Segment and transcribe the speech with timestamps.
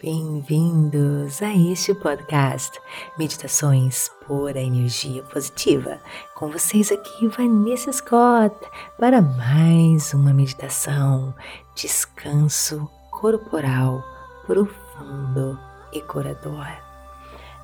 [0.00, 2.80] Bem-vindos a este podcast
[3.18, 6.00] Meditações por a Energia Positiva.
[6.36, 8.54] Com vocês aqui, Vanessa Scott,
[8.96, 11.34] para mais uma meditação,
[11.74, 14.04] descanso corporal
[14.46, 15.58] profundo
[15.92, 16.68] e curador.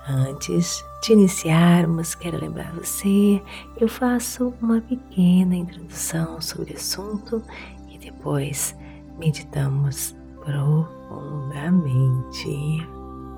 [0.08, 3.40] Antes de iniciarmos, quero lembrar você,
[3.76, 7.40] eu faço uma pequena introdução sobre o assunto
[7.88, 8.74] e depois
[9.20, 11.03] meditamos profundamente.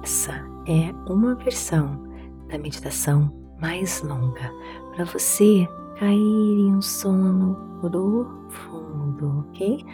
[0.06, 0.34] Essa
[0.66, 2.00] é uma versão
[2.48, 3.28] da meditação
[3.60, 4.52] mais longa
[4.94, 9.84] para você cair em um sono profundo, ok?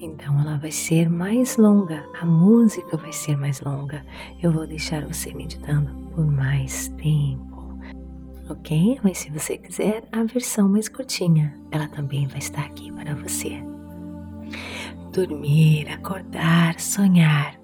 [0.00, 4.04] Então ela vai ser mais longa, a música vai ser mais longa.
[4.42, 7.78] Eu vou deixar você meditando por mais tempo,
[8.50, 9.00] ok?
[9.02, 13.62] Mas se você quiser a versão mais curtinha, ela também vai estar aqui para você
[15.26, 17.58] dormir, acordar, sonhar.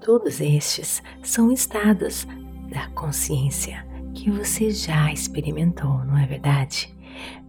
[0.00, 2.26] Todos estes são estados
[2.70, 6.96] da consciência que você já experimentou, não é verdade?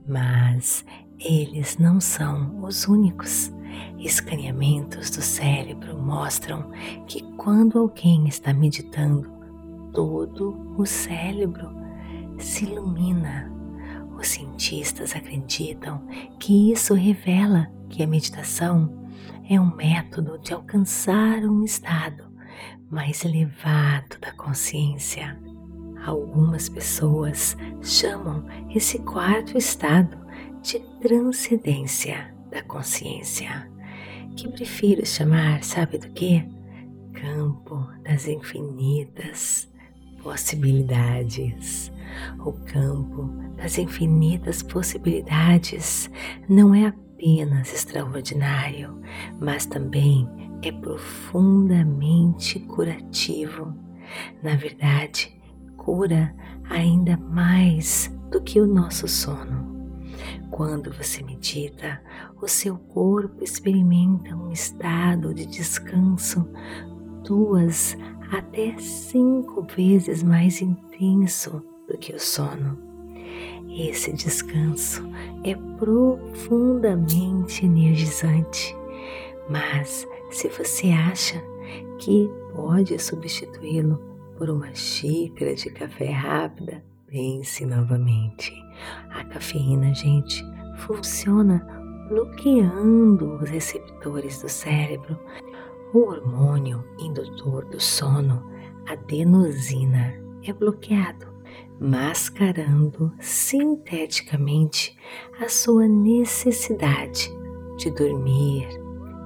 [0.07, 0.83] Mas
[1.19, 3.53] eles não são os únicos.
[3.99, 6.71] Escaneamentos do cérebro mostram
[7.05, 9.31] que quando alguém está meditando,
[9.93, 11.69] todo o cérebro
[12.39, 13.51] se ilumina.
[14.21, 16.07] Os cientistas acreditam
[16.39, 19.09] que isso revela que a meditação
[19.49, 22.25] é um método de alcançar um estado
[22.87, 25.35] mais elevado da consciência.
[26.05, 30.15] Algumas pessoas chamam esse quarto estado
[30.61, 33.67] de transcendência da consciência,
[34.37, 36.47] que prefiro chamar, sabe do que?
[37.11, 39.70] Campo das infinitas
[40.21, 41.91] possibilidades.
[42.39, 46.09] O campo das infinitas possibilidades
[46.47, 48.99] não é apenas extraordinário,
[49.39, 50.27] mas também
[50.61, 53.75] é profundamente curativo.
[54.43, 55.39] Na verdade,
[55.77, 56.35] cura
[56.69, 59.71] ainda mais do que o nosso sono.
[60.49, 62.01] Quando você medita,
[62.41, 66.47] o seu corpo experimenta um estado de descanso
[67.23, 67.95] duas
[68.31, 72.77] até cinco vezes mais intenso do que o sono.
[73.69, 75.03] Esse descanso
[75.43, 78.75] é profundamente energizante,
[79.49, 81.43] mas se você acha
[81.99, 83.97] que pode substituí-lo
[84.37, 88.53] por uma xícara de café rápida, pense novamente.
[89.11, 90.43] A cafeína, gente,
[90.77, 91.65] funciona
[92.09, 95.17] bloqueando os receptores do cérebro.
[95.93, 98.49] O hormônio indutor do sono,
[98.87, 100.13] adenosina,
[100.43, 101.31] é bloqueado
[101.81, 104.95] mascarando sinteticamente
[105.39, 107.33] a sua necessidade
[107.77, 108.67] de dormir,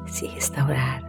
[0.08, 1.04] se restaurar.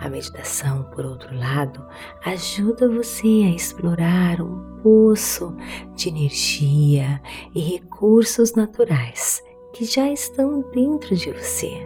[0.00, 1.84] A meditação, por outro lado,
[2.24, 5.54] ajuda você a explorar um poço
[5.96, 7.20] de energia
[7.52, 9.42] e recursos naturais
[9.72, 11.84] que já estão dentro de você.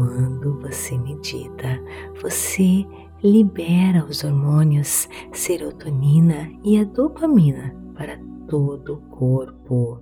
[0.00, 1.78] Quando você medita,
[2.22, 2.86] você
[3.22, 8.18] libera os hormônios serotonina e a dopamina para
[8.48, 10.00] todo o corpo.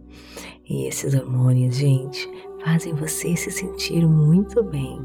[0.70, 2.31] E esses hormônios, gente,
[2.64, 5.00] fazem você se sentir muito bem.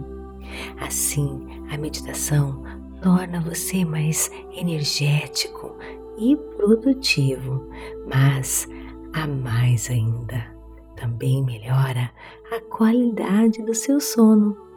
[0.79, 2.61] Assim, a meditação
[3.01, 5.75] torna você mais energético
[6.19, 7.67] e produtivo,
[8.05, 8.67] mas
[9.11, 10.55] a mais ainda,
[10.95, 12.11] também melhora
[12.55, 14.71] a qualidade do seu sono.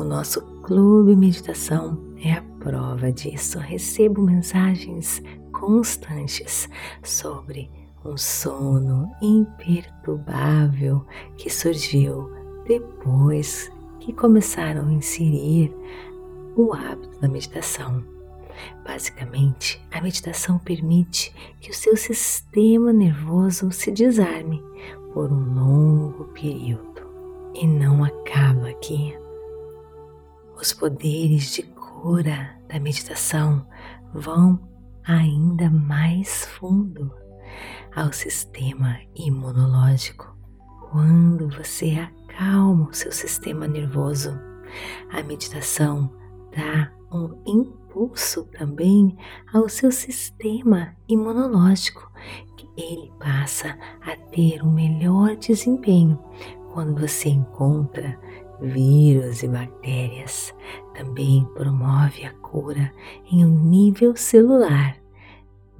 [0.00, 3.58] O nosso clube meditação é a prova disso.
[3.58, 5.22] Recebo mensagens
[5.52, 6.70] constantes
[7.02, 7.70] sobre
[8.02, 11.04] um sono imperturbável
[11.36, 12.30] que surgiu
[12.66, 15.70] depois que começaram a inserir
[16.56, 18.02] o hábito da meditação.
[18.82, 24.64] Basicamente, a meditação permite que o seu sistema nervoso se desarme
[25.12, 27.02] por um longo período
[27.54, 29.19] e não acaba aqui.
[30.60, 33.66] Os poderes de cura da meditação
[34.12, 34.60] vão
[35.06, 37.10] ainda mais fundo
[37.96, 40.36] ao sistema imunológico.
[40.90, 44.38] Quando você acalma o seu sistema nervoso,
[45.10, 46.12] a meditação
[46.54, 49.16] dá um impulso também
[49.54, 52.12] ao seu sistema imunológico,
[52.58, 56.22] que ele passa a ter um melhor desempenho
[56.74, 58.18] quando você encontra
[58.60, 60.54] vírus e bactérias.
[60.94, 62.92] Também promove a cura
[63.30, 65.00] em um nível celular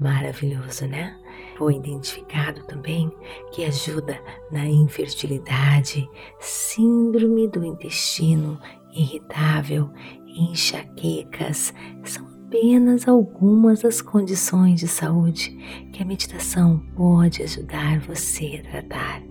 [0.00, 1.14] Maravilhoso, né?
[1.58, 3.12] Foi identificado também
[3.52, 4.18] que ajuda
[4.50, 6.08] na infertilidade,
[6.40, 8.58] síndrome do intestino
[8.94, 9.90] irritável,
[10.26, 15.50] enxaquecas, são apenas algumas das condições de saúde
[15.92, 19.22] que a meditação pode ajudar você a tratar.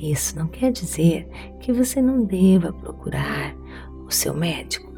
[0.00, 1.28] Isso não quer dizer
[1.60, 3.54] que você não deva procurar
[4.06, 4.90] o seu médico,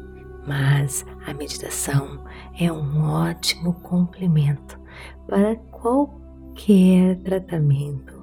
[0.47, 2.23] mas a meditação
[2.57, 4.79] é um ótimo complemento
[5.27, 8.13] para qualquer tratamento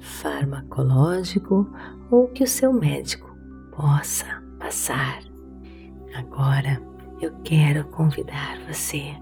[0.00, 1.66] farmacológico
[2.10, 3.34] ou que o seu médico
[3.74, 5.20] possa passar.
[6.14, 6.78] Agora
[7.22, 9.16] eu quero convidar você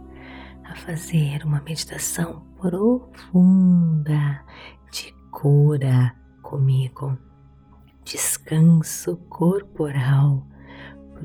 [0.65, 4.45] a fazer uma meditação profunda
[4.91, 6.20] de cura
[6.50, 7.17] comigo.
[8.05, 10.44] Descanso corporal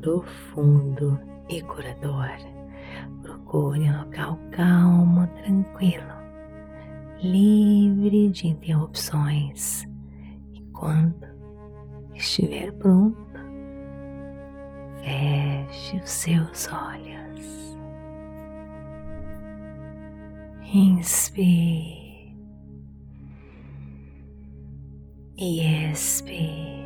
[0.00, 1.18] profundo
[1.48, 2.30] e curador.
[3.22, 6.14] Procure um local calmo, tranquilo,
[7.20, 9.84] livre de interrupções.
[10.54, 11.26] E quando
[12.14, 13.16] estiver pronto,
[15.02, 17.76] feche os seus olhos.
[20.72, 22.05] Inspire
[25.38, 26.76] e expire.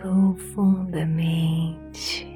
[0.00, 2.26] profundamente,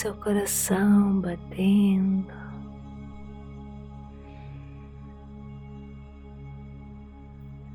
[0.00, 2.40] seu coração batendo.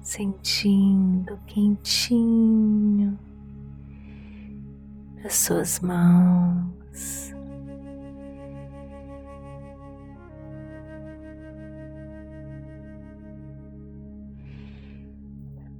[0.02, 3.20] sentindo quentinho
[5.24, 7.32] as suas mãos.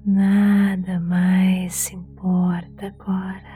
[0.06, 3.55] Nada mais importa agora.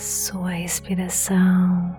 [0.00, 1.96] Sua respiração,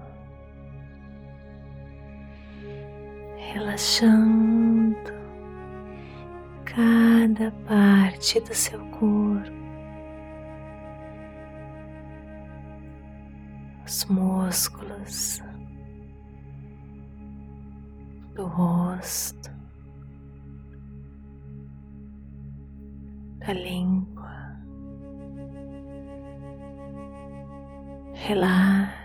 [3.53, 5.13] relaxando
[6.65, 9.51] cada parte do seu corpo,
[13.85, 15.41] os músculos
[18.33, 19.40] do rosto.
[28.31, 29.00] 开啦。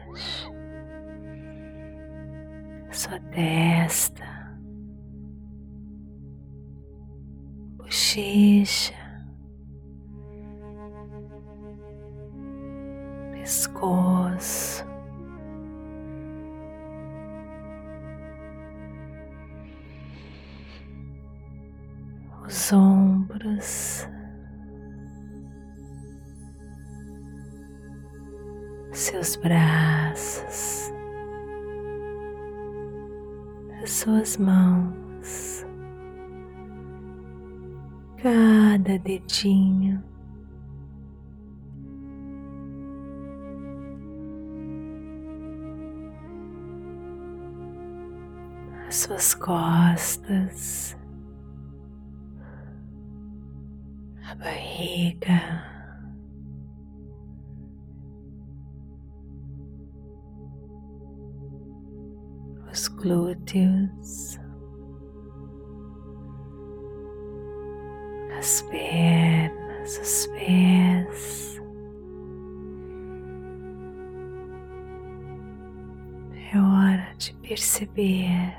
[62.77, 64.39] Os glúteos,
[68.39, 71.63] as pernas, os pés.
[76.53, 78.55] É hora de perceber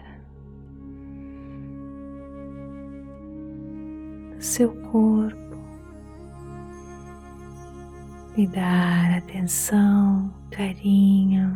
[4.35, 5.37] o seu corpo
[8.35, 11.46] e dar atenção, carinho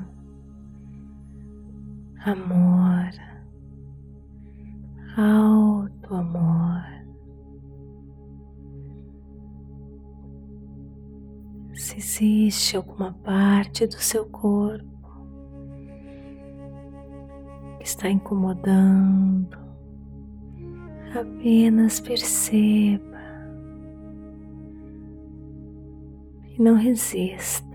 [12.52, 14.86] existe alguma parte do seu corpo
[17.78, 19.58] que está incomodando,
[21.18, 23.00] apenas perceba
[26.50, 27.72] e não resista.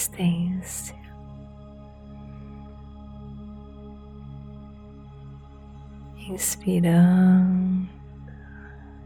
[0.00, 0.98] Sem resistência.
[6.28, 7.88] Inspirando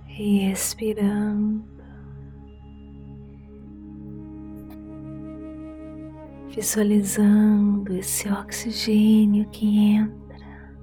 [0.08, 1.64] e expirando,
[6.50, 10.74] visualizando esse oxigênio que entra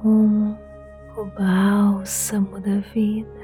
[0.00, 0.56] como
[1.16, 3.43] o bálsamo da vida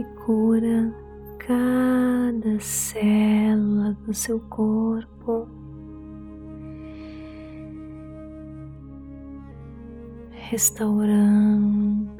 [0.00, 0.94] que cura
[1.38, 5.48] cada célula do seu corpo.
[10.50, 12.10] restaurando.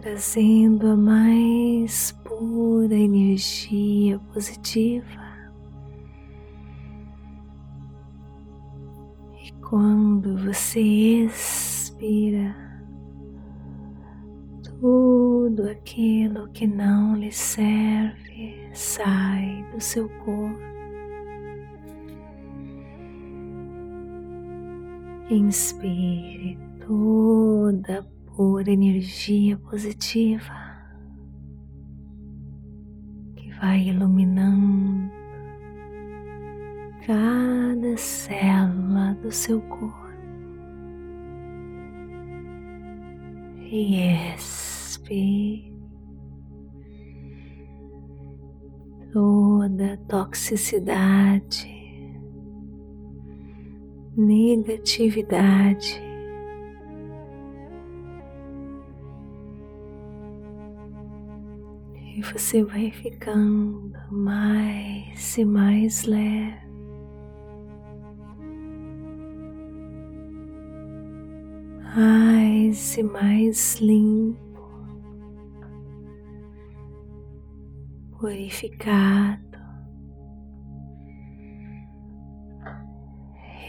[0.00, 5.19] Trazendo a mais pura energia positiva.
[9.70, 12.56] Quando você expira,
[14.80, 20.58] tudo aquilo que não lhe serve sai do seu corpo.
[25.30, 28.02] Inspire toda
[28.34, 30.52] pura energia positiva
[33.36, 35.19] que vai iluminando
[37.06, 40.10] cada célula do seu corpo.
[43.72, 45.72] E expire
[49.12, 51.80] toda toxicidade
[54.16, 56.02] negatividade.
[62.16, 66.69] E você vai ficando mais e mais leve.
[71.94, 74.60] Mais e mais limpo,
[78.18, 79.50] purificado.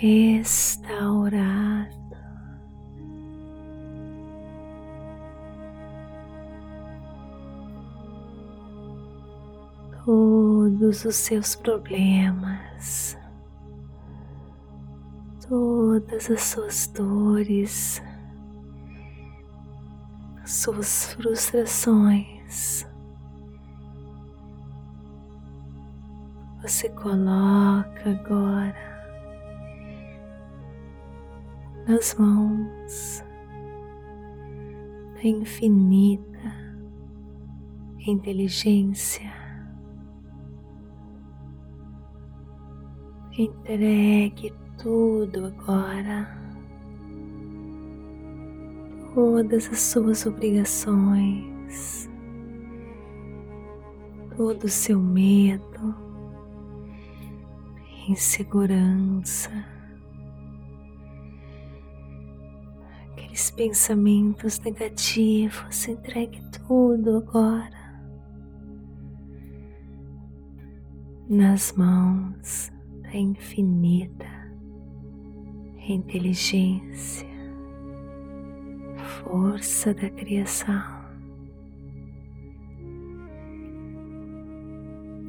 [0.01, 1.92] restaurado.
[10.04, 13.16] Todos os seus problemas,
[15.48, 18.01] todas as suas dores,
[20.51, 22.86] suas frustrações.
[26.62, 28.91] Você coloca agora
[31.88, 33.24] nas mãos
[35.15, 36.22] da infinita
[38.05, 39.31] inteligência.
[43.38, 46.40] Entregue tudo agora,
[49.13, 52.10] todas as suas obrigações,
[54.36, 55.96] todo o seu medo,
[58.08, 59.51] insegurança
[63.12, 67.82] aqueles pensamentos negativos, entregue tudo agora
[71.30, 72.72] nas mãos
[73.03, 74.41] da infinita
[75.94, 77.27] inteligência,
[79.31, 80.83] força da criação.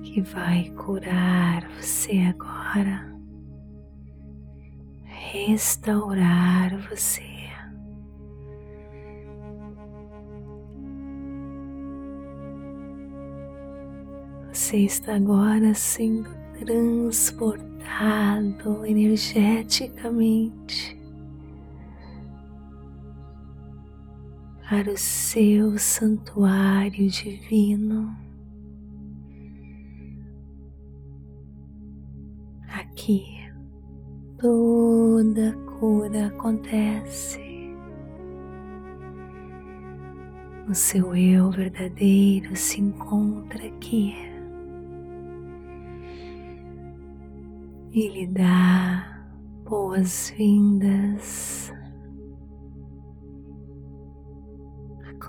[0.02, 3.14] Que vai curar você agora,
[5.04, 7.22] restaurar você.
[14.52, 16.28] Você está agora sendo
[16.58, 21.00] transportado energeticamente
[24.72, 28.10] para o seu santuário divino.
[32.70, 33.22] Aqui
[34.38, 37.38] toda cura acontece.
[40.66, 44.14] O seu eu verdadeiro se encontra aqui.
[47.94, 49.22] e lhe dá
[49.68, 51.70] boas-vindas.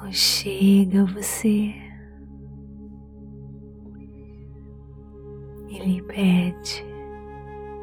[0.04, 1.74] Aconchega você
[5.70, 6.86] e lhe pede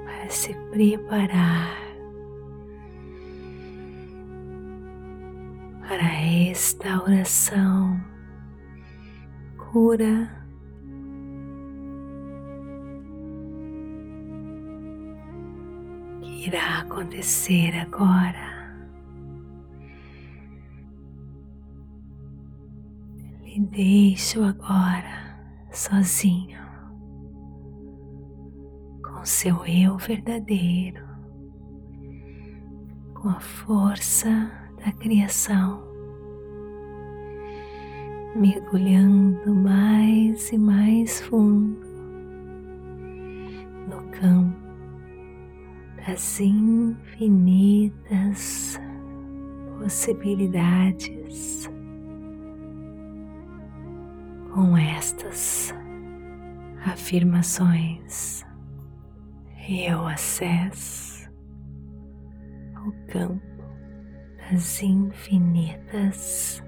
[0.05, 1.79] para se preparar
[5.81, 7.99] para a restauração,
[9.57, 10.31] cura.
[16.21, 18.60] que irá acontecer agora.
[23.51, 25.37] Lhe deixo agora
[25.73, 26.61] sozinho
[29.03, 31.05] com seu eu verdadeiro,
[33.13, 34.49] com a força
[34.85, 35.83] da criação,
[38.37, 41.85] mergulhando mais e mais fundo
[43.89, 44.61] no campo
[46.07, 47.59] das infinitas
[49.77, 51.69] possibilidades
[54.53, 55.73] com estas
[56.85, 58.45] afirmações
[59.69, 61.31] eu acesso
[62.75, 63.41] ao campo
[64.51, 66.61] das infinitas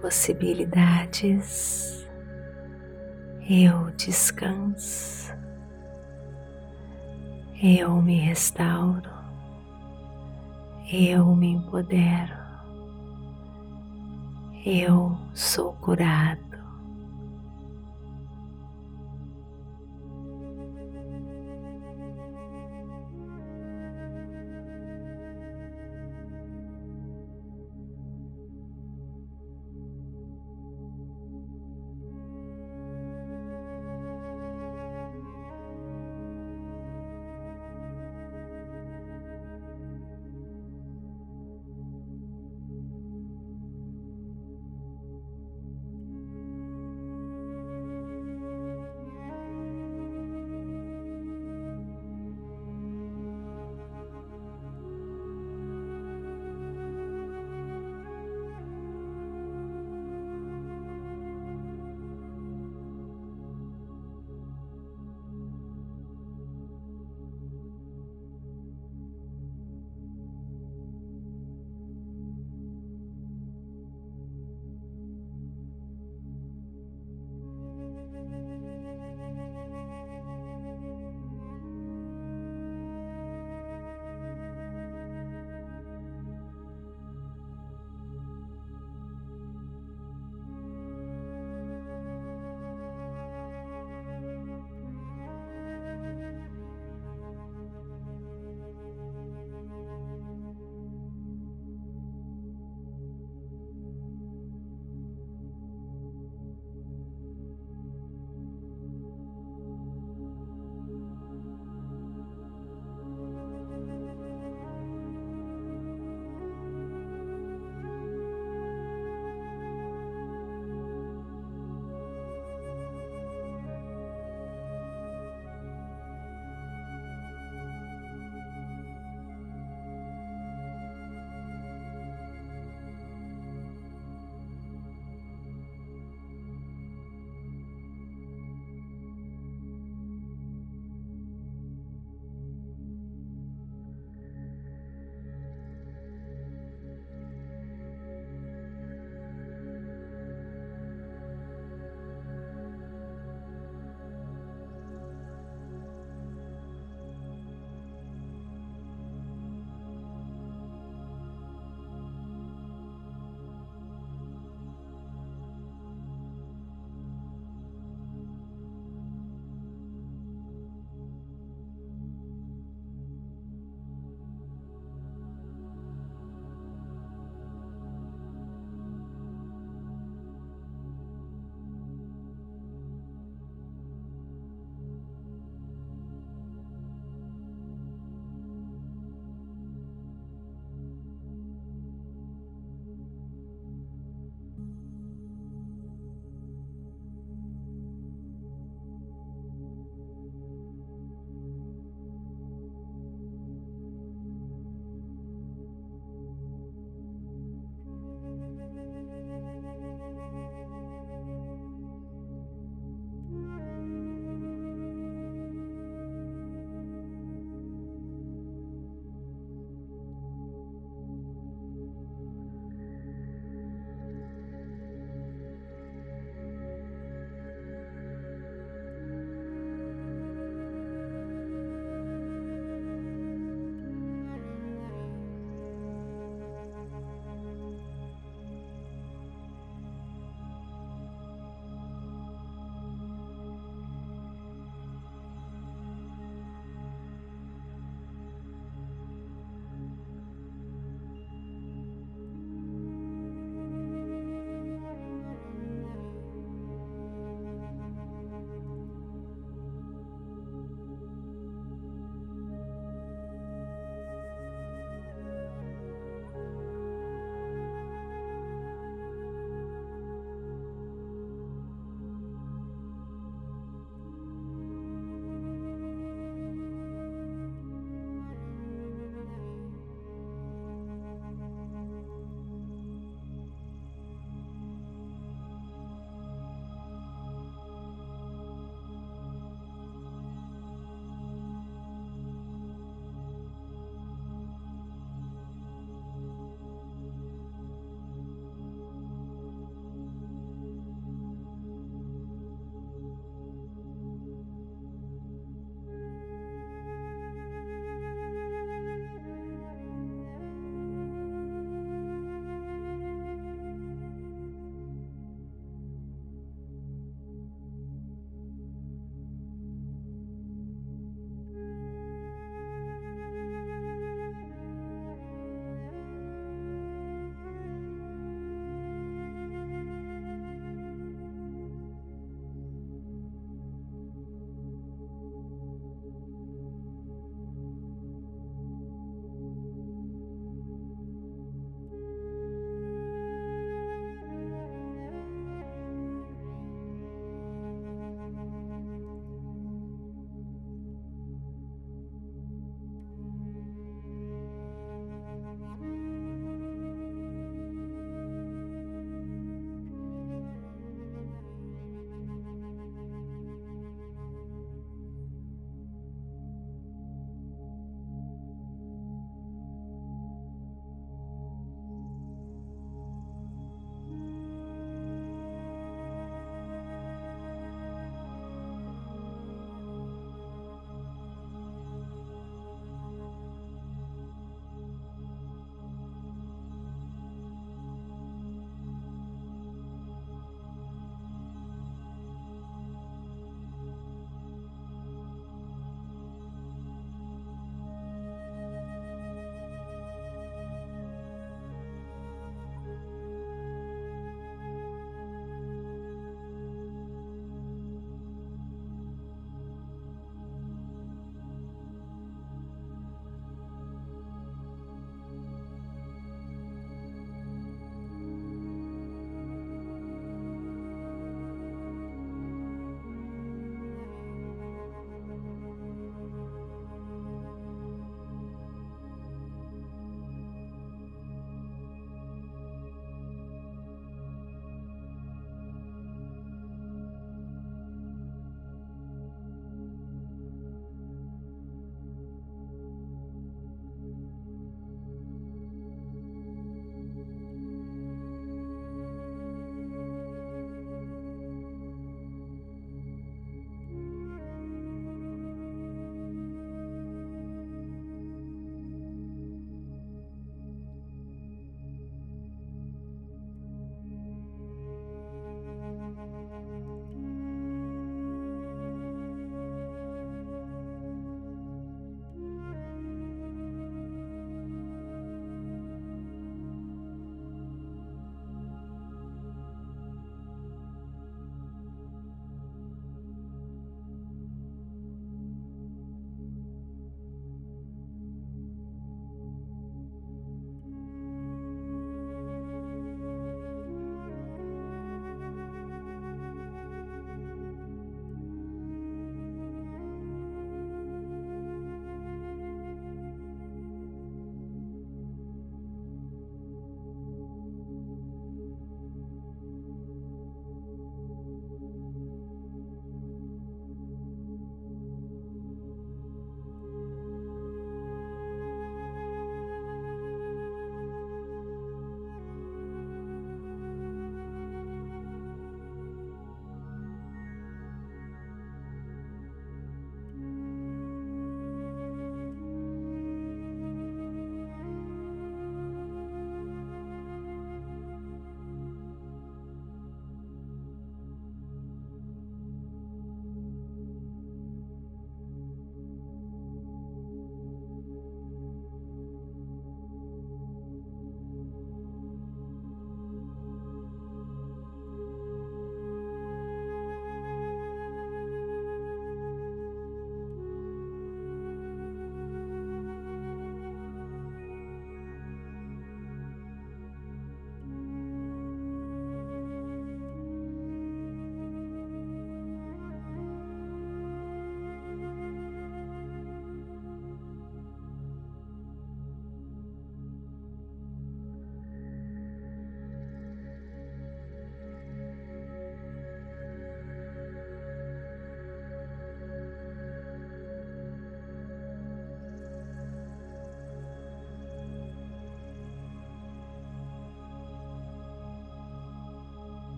[0.00, 2.08] possibilidades.
[3.50, 5.34] Eu descanso,
[7.62, 9.10] eu me restauro,
[10.90, 12.41] eu me empodero,
[14.64, 16.51] eu sou curado